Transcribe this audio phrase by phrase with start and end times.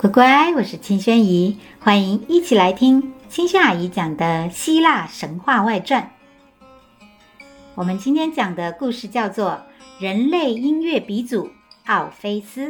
[0.00, 6.12] 乖乖，我是清轩姨，欢迎一起来听清轩阿姨讲的希腊神话外传。
[7.74, 9.50] 我们今天讲的故事叫做
[9.98, 11.50] 《人类音乐鼻祖
[11.86, 12.66] 奥菲斯》。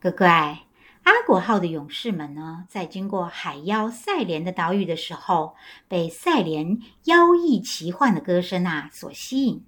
[0.00, 0.60] 乖乖，
[1.02, 9.62] 阿果号的勇士们呢，在经过海妖赛莲的岛屿的时候，被赛莲妖异奇幻的歌声啊所吸引，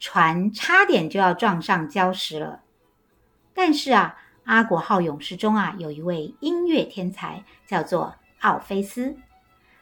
[0.00, 2.62] 船差点就要撞上礁石了。
[3.54, 9.16] 但是啊，阿果号勇士中啊，有一位音乐天才，叫做奥菲斯。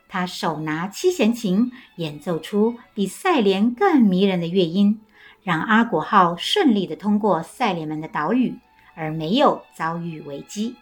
[0.09, 5.01] 他手拿七弦琴，演奏出比赛莲更迷人的乐音，
[5.43, 8.59] 让阿果号顺利地通过赛莲们的岛屿，
[8.95, 10.77] 而没有遭遇危机。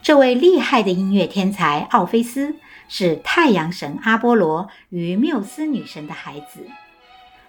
[0.00, 2.54] 这位厉害的音乐天才奥菲斯，
[2.88, 6.66] 是太阳神阿波罗与缪斯女神的孩子。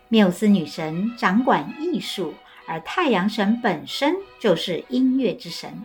[0.08, 2.34] 缪斯女神掌管艺术。
[2.70, 5.82] 而太阳神本身就是音乐之神，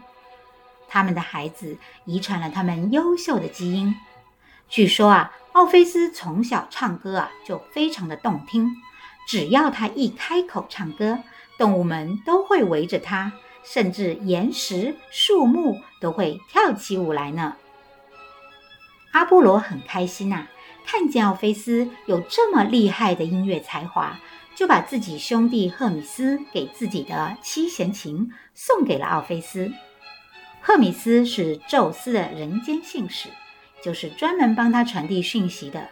[0.87, 3.95] 他们的孩子遗传了他们优秀的基因。
[4.69, 8.71] 据说啊，奥菲斯从小唱歌啊就非常的动听，
[9.27, 11.21] 只要他一开口唱歌，
[11.57, 13.33] 动物们都会围着他，
[13.65, 17.57] 甚至岩石、树木都会跳起舞来呢。
[19.13, 20.49] 阿波罗很开心呐、
[20.85, 24.19] 看见奥菲斯有这么厉害的音乐才华。
[24.55, 29.73] 就把自己兄弟赫米斯给自己的七弦琴送给了奥菲斯。
[30.61, 33.29] 赫米斯是宙斯的人间信使，
[33.83, 35.89] 就是专门帮他传递讯息的。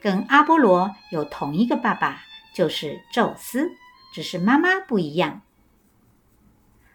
[0.00, 2.22] 跟阿波罗有同一个爸爸，
[2.54, 3.72] 就是宙斯，
[4.14, 5.42] 只是妈妈不一样。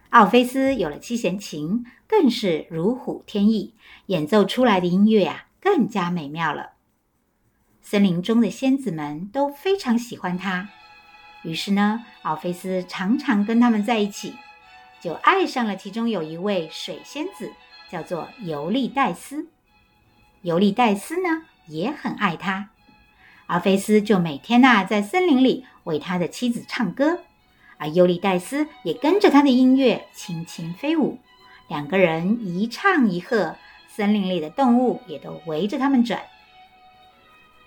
[0.09, 3.73] 奥菲斯有了七弦琴，更是如虎添翼，
[4.05, 6.72] 演奏出来的音乐啊，更加美妙了。
[7.83, 10.69] 森林中的仙子们都非常喜欢他，
[11.43, 14.35] 于是呢，奥菲斯常常跟他们在一起，
[15.01, 17.51] 就爱上了其中有一位水仙子，
[17.91, 19.47] 叫做尤利戴斯。
[20.41, 22.69] 尤利戴斯呢也很爱他，
[23.47, 27.19] 奥菲斯就每天呐、在森林里为他的妻子唱歌，
[27.77, 31.19] 而尤利戴斯也跟着他的音乐轻轻飞舞，
[31.67, 33.57] 两个人一唱一和，
[33.89, 36.21] 森林里的动物也都围着他们转。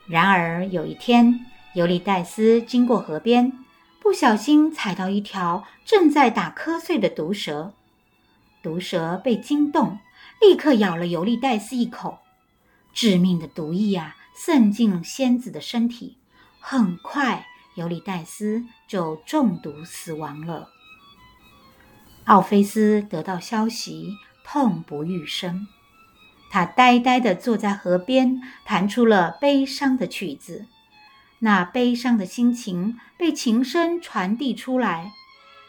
[0.06, 1.44] 然而有一天，
[1.74, 3.52] 尤利戴斯经过河边，
[4.00, 7.72] 不小心踩到一条正在打瞌睡的毒蛇。
[8.62, 9.98] 毒蛇被惊动，
[10.40, 12.18] 立刻咬了尤利戴斯一口。
[12.92, 16.16] 致命的毒液啊，渗进了仙子的身体。
[16.60, 20.70] 很快，尤利戴斯就中毒死亡了。
[22.24, 25.68] 奥菲斯得到消息，痛不欲生。
[26.56, 30.64] 他呆呆地坐在河边，弹出了悲伤的曲子。
[31.40, 35.12] 那悲伤的心情被琴声传递出来，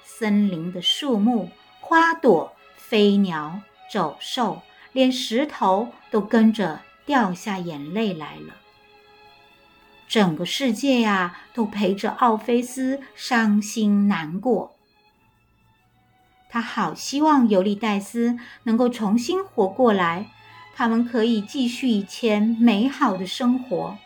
[0.06, 3.60] 森林的树木、花朵、飞鸟、
[3.92, 4.62] 走兽，
[4.94, 8.56] 连石头都跟着掉下眼泪来了。
[10.08, 14.78] 整个世界呀，都陪着奥菲斯伤心难过。
[16.50, 20.28] 他好希望尤利黛斯能够重新活过来。
[20.78, 23.98] 他们可以继续以前美好的生活，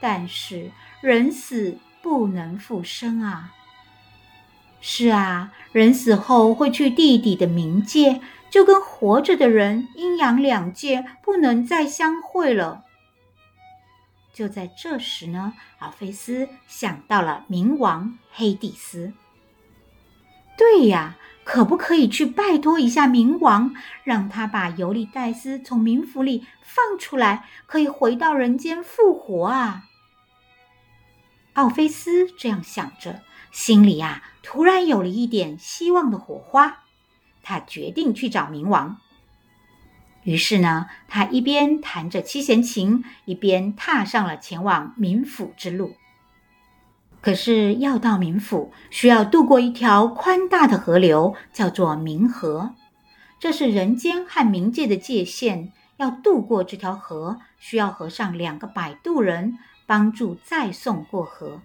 [0.00, 0.70] 但是
[1.02, 3.52] 人死不能复生啊！
[4.80, 12.84] 是啊，人死后会去地底的冥界，就跟活着的人阴阳两界不能再相会了。
[14.32, 19.12] 就在这时呢，阿菲斯想到了冥王黑帝斯。
[20.56, 21.18] 对呀。
[21.48, 29.84] 可不可以去拜托一下冥王，让他把尤利黛斯从冥府里放出来，可以回到人间复活啊？
[31.54, 36.80] 奥菲斯这样想着，心里呀、啊、突然有了一点希望的火花。
[37.42, 38.98] 他决定去找冥王。
[40.24, 45.96] 于是呢，他一边弹着七弦琴，一边踏上了前往冥府之路。
[47.20, 52.74] 可是要到冥府，需要渡过一条宽大的河流，叫做冥河。
[53.40, 55.72] 这是人间和冥界的界限。
[55.98, 61.60] 要渡过这条河，需要河上两个摆渡人帮助载送过河。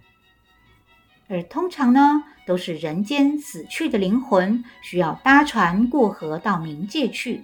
[1.27, 7.44] 而通常呢，都是人间死去的灵魂需要搭船过河到冥界去。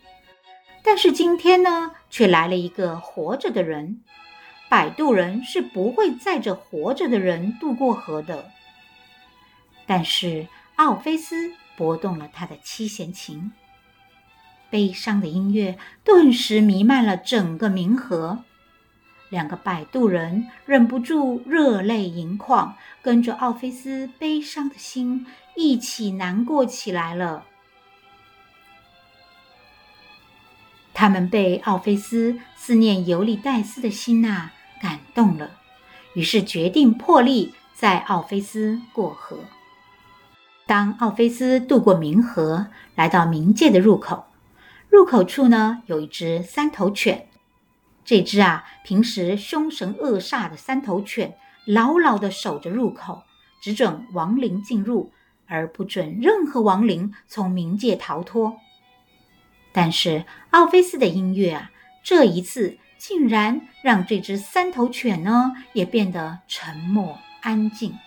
[0.83, 4.01] 但是今天呢，却来了一个活着的人。
[4.69, 8.51] 摆渡人是不会载着活着的人渡过河的，
[9.87, 13.51] 但是奥菲斯拨动了他的七弦琴，
[14.69, 18.43] 悲伤的音乐顿时弥漫了整个冥河，
[19.29, 25.25] 两个摆渡人忍不住热泪盈眶，跟着奥菲斯悲伤的心
[25.55, 27.45] 一起难过起来了。
[30.93, 35.51] 他们被奥菲斯思念尤利黛斯的心呐、感动了，
[36.13, 39.39] 于是决定破例载奥菲斯过河。
[40.65, 44.25] 当奥菲斯渡过冥河，来到冥界的入口，
[44.89, 47.27] 入口处呢有一只三头犬。
[48.05, 51.35] 这只啊，平时凶神恶煞的三头犬，
[51.65, 53.23] 牢牢地守着入口，
[53.61, 55.11] 只准亡灵进入，
[55.45, 58.57] 而不准任何亡灵从冥界逃脱。
[59.71, 61.71] 但是奥菲斯的音乐啊，
[62.03, 67.97] 这一次竟然让这只三头犬呢，也变得沉默安静。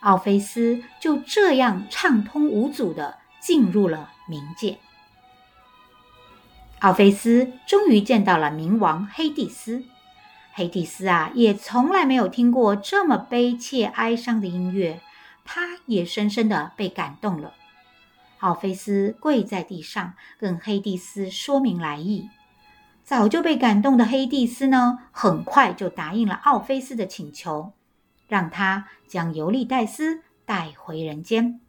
[0.00, 4.78] 奥菲斯就这样畅通无阻地进入了冥界。
[6.78, 9.84] 奥菲斯终于见到了冥王黑帝斯。
[10.54, 15.00] 黑帝斯啊，也从来没有听过这么悲切哀伤的音乐，
[15.44, 17.54] 他也深深地被感动了。
[18.40, 22.28] 奥菲斯跪在地上，跟黑帝斯说明来意。
[23.04, 27.72] 早就被感动的黑帝斯呢，很快就答应了奥菲斯的请求。
[28.28, 31.60] 让他将尤利黛斯带回人间，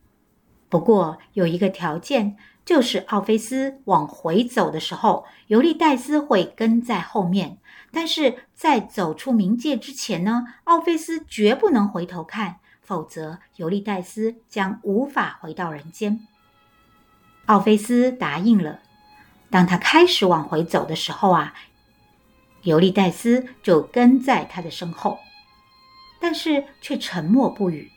[0.69, 7.57] 不过有一个条件，就是奥菲斯往回走的时候，尤利黛斯会跟在后面。
[7.91, 16.25] 但是在走出冥界之前呢，奥菲斯绝不能回头看，否则尤利黛斯将无法回到人间。
[17.47, 18.79] 奥菲斯答应了。
[19.53, 21.53] 当他开始往回走的时候啊，
[22.63, 25.19] 尤利戴斯就跟在他的身后。
[26.19, 27.91] 但是却沉默不语。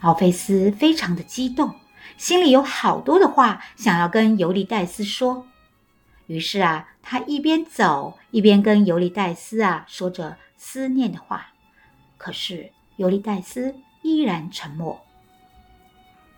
[0.00, 1.74] 奥菲斯非常的激动，
[2.16, 5.46] 心里有好多的话想要跟尤利戴斯说。
[6.28, 11.48] 于是啊，他一边走一边跟尤利戴斯啊说着思念的话。
[12.16, 15.04] 可是尤利戴斯依然沉默。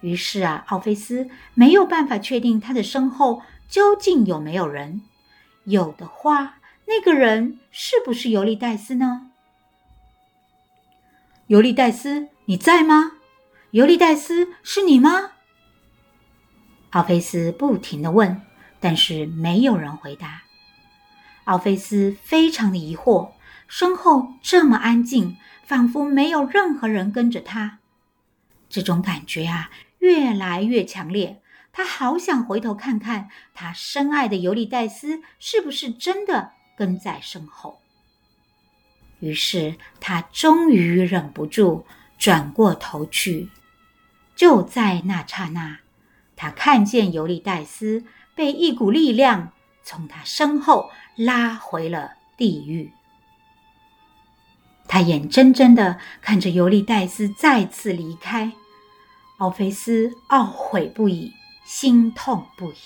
[0.00, 5.02] 于是啊，奥菲斯没有办法确定他的身后究竟有没有人。
[5.64, 9.30] 有的话，那个人是不是尤利戴斯呢？
[11.46, 13.12] 尤利戴斯，你在吗？
[13.70, 15.30] 尤利戴斯，是你吗？
[16.90, 18.42] 奥菲斯不停的问，
[18.80, 20.42] 但是没有人回答。
[21.44, 23.32] 奥菲斯非常的疑惑，
[23.68, 27.78] 身后这么安静，仿佛没有任何人跟着他。
[28.68, 31.39] 这种感觉啊，越来越强烈。
[31.72, 37.78] 他好想回头看看，他深爱的尤利戴斯是不是真的跟在身后。
[39.20, 41.86] 于是他终于忍不住
[42.18, 43.50] 转过头去，
[44.34, 45.78] 就在那刹那，
[46.36, 49.52] 他看见尤利戴斯被一股力量
[49.82, 52.92] 从他身后拉回了地狱。
[54.88, 58.50] 他眼睁睁的看着尤利戴斯再次离开，
[59.36, 61.32] 奥菲斯懊悔不已，
[61.72, 62.76] 心痛不已。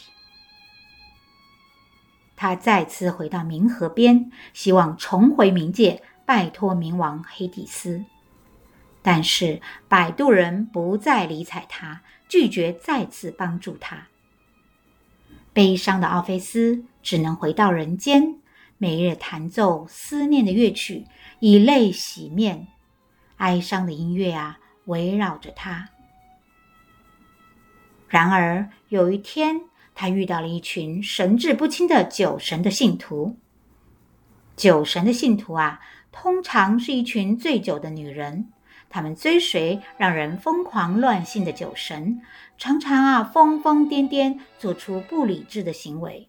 [2.37, 6.03] 他再次回到冥河边，希望重回冥界。
[6.27, 8.05] 拜托冥王黑帝斯，
[9.01, 14.09] 但是摆渡人不再理睬他，拒绝再次帮助他。
[15.55, 18.37] 悲伤的奥菲斯只能回到人间，
[18.77, 21.07] 每日弹奏思念的乐曲，
[21.41, 22.69] 以泪洗面。
[23.39, 25.89] 哀伤的音乐啊，围绕着他。
[28.15, 33.37] 然而有一天，他遇到了一群神志不清的酒神的信徒。
[34.55, 35.81] 酒神的信徒啊。
[36.13, 38.53] 通常是一群醉酒的女人，
[38.89, 42.21] 她们追随让人疯狂乱性的酒神，
[42.57, 46.29] 常常啊疯疯癫癫，做出不理智的行为。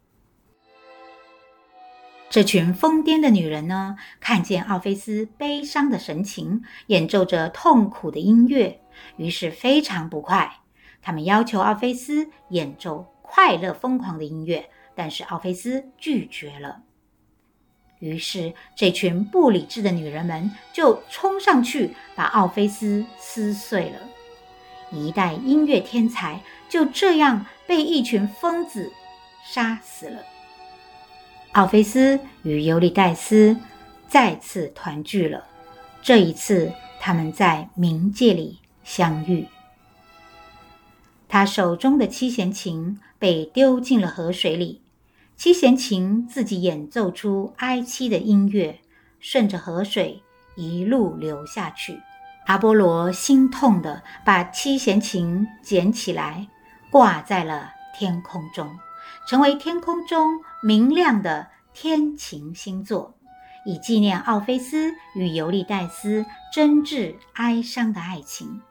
[2.32, 8.82] 这群疯癫的女人呢，看见奥菲斯悲伤的神情，演奏着痛苦的音乐，
[9.18, 10.65] 于是非常不快。
[11.06, 16.82] 他们要求奥菲斯演奏快乐疯狂的音乐，但是奥菲斯拒绝了。
[18.00, 24.00] 于是，这群不理智的女人们就冲上去，把奥菲斯撕碎了。
[24.92, 28.92] 一代音乐天才就这样被一群疯子
[29.44, 30.24] 杀死了。
[31.52, 33.56] 奥菲斯与尤里戴斯
[34.08, 35.46] 再次团聚了，
[36.02, 39.48] 这一次他们在冥界里相遇。
[41.36, 44.82] 他手中的七弦琴被丢进了河水里。
[45.36, 48.80] 七弦琴自己演奏出哀凄的音乐，
[49.20, 50.24] 顺着河水
[50.56, 52.00] 一路流下去。
[52.46, 56.48] 阿波罗心痛地把七弦琴捡起来，
[56.90, 58.74] 挂在了天空中，
[59.28, 63.14] 成为天空中明亮的天琴星座，
[63.66, 68.62] 以纪念奥菲斯与尤利黛丝真挚哀伤的爱情。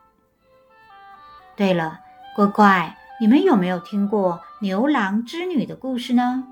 [1.54, 2.00] 对了，
[2.35, 6.43] 乖乖，你们有没有听过牛郎织女的故事呢？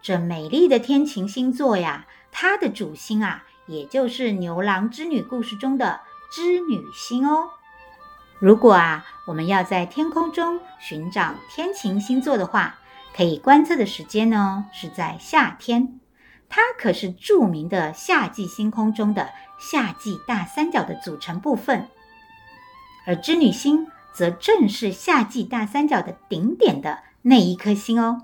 [0.00, 6.00] 这美丽的天琴星座呀，它的主星啊，也就是牛郎织女故事中的
[6.32, 7.50] 织女星哦。
[8.38, 12.78] 如果啊，我们要在天空中寻找天琴星座的话，
[13.14, 16.00] 可以观测的时间呢，是在夏天。
[16.48, 19.28] 它可是著名的夏季星空中的
[19.60, 21.88] 夏季大三角的组成部分，
[23.06, 23.86] 而织女星
[24.18, 28.22] 则正是夏季大三角的顶点的那一颗星哦。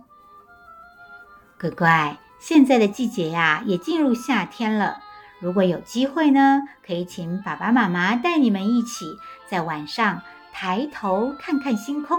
[1.61, 4.99] 乖乖，现在的季节呀，也进入夏天了。
[5.39, 9.07] 如果有机会呢，可以请爸爸妈妈带你们一起
[9.49, 10.23] 在晚上
[10.53, 12.19] 抬头看看星空，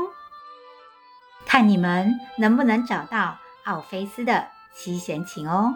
[1.46, 5.76] 看你们能不能找到奥菲斯的七弦琴哦。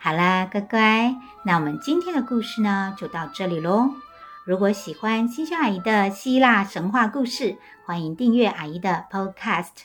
[0.00, 1.14] 好啦，乖乖，
[1.44, 3.94] 那我们今天的故事呢，就到这里喽。
[4.44, 9.84] 如果喜欢新秀阿姨的希腊神话故事，欢迎订阅阿姨的 Podcast。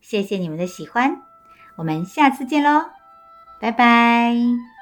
[0.00, 1.22] 谢谢你们的喜欢。
[1.76, 2.90] 我们下次见喽，
[3.60, 4.81] 拜拜。